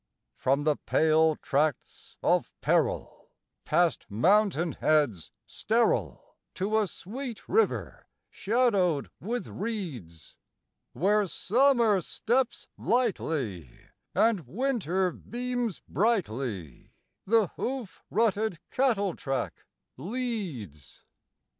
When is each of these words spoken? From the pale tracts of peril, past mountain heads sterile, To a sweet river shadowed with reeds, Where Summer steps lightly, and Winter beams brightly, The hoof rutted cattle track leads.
From 0.35 0.63
the 0.63 0.77
pale 0.77 1.35
tracts 1.35 2.15
of 2.23 2.51
peril, 2.59 3.29
past 3.65 4.07
mountain 4.09 4.71
heads 4.71 5.29
sterile, 5.45 6.37
To 6.55 6.79
a 6.79 6.87
sweet 6.87 7.47
river 7.47 8.07
shadowed 8.31 9.11
with 9.19 9.45
reeds, 9.45 10.37
Where 10.93 11.27
Summer 11.27 12.01
steps 12.01 12.65
lightly, 12.79 13.89
and 14.15 14.47
Winter 14.47 15.11
beams 15.11 15.83
brightly, 15.87 16.93
The 17.25 17.49
hoof 17.49 18.01
rutted 18.09 18.57
cattle 18.71 19.15
track 19.15 19.65
leads. 19.97 21.03